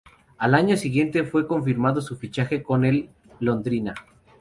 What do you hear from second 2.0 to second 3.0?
su fichaje con